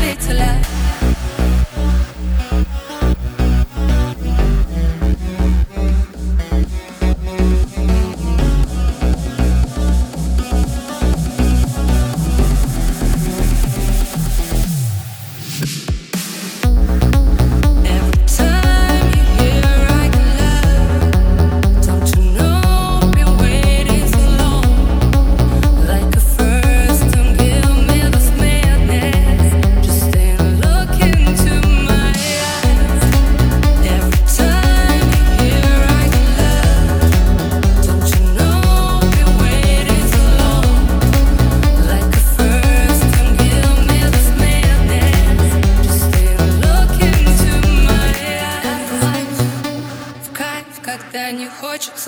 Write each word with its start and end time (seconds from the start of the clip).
bitter 0.00 0.34
love. 0.34 1.09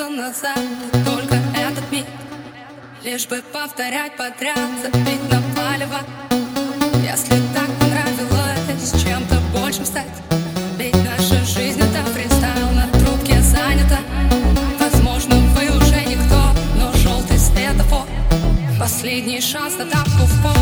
Назад. 0.08 0.58
Только 1.04 1.34
этот 1.54 1.92
миг 1.92 2.06
Лишь 3.04 3.26
бы 3.26 3.42
повторять 3.52 4.16
подряд 4.16 4.56
Забить 4.82 5.22
на 5.30 5.42
палево 5.54 5.98
Если 7.02 7.36
так 7.52 7.68
понравилось 7.78 8.92
Чем-то 9.02 9.36
большим 9.52 9.84
стать. 9.84 10.06
Ведь 10.78 10.96
наша 11.04 11.44
жизнь 11.44 11.80
это 11.80 12.02
фристайл 12.12 12.70
На 12.70 12.86
трубке 12.98 13.42
занята. 13.42 13.98
Возможно 14.80 15.36
вы 15.36 15.68
уже 15.76 16.02
никто 16.06 16.40
Но 16.78 16.90
желтый 16.94 17.38
светофор. 17.38 18.06
Последний 18.80 19.40
шанс 19.40 19.76
на 19.76 19.84
тапку 19.84 20.24
в 20.24 20.42
пол 20.42 20.61